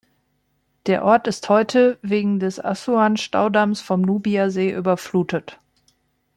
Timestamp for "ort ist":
1.05-1.47